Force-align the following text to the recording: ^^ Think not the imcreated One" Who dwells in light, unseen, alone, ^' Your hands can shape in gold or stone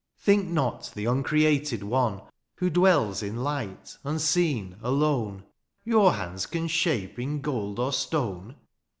^^ 0.19 0.19
Think 0.19 0.47
not 0.47 0.91
the 0.95 1.05
imcreated 1.05 1.83
One" 1.83 2.21
Who 2.57 2.71
dwells 2.71 3.21
in 3.21 3.43
light, 3.43 3.99
unseen, 4.03 4.77
alone, 4.81 5.41
^' 5.45 5.45
Your 5.83 6.13
hands 6.13 6.47
can 6.47 6.67
shape 6.69 7.19
in 7.19 7.39
gold 7.41 7.77
or 7.77 7.93
stone 7.93 8.55